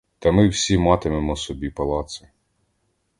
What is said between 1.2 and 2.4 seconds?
собі палаци!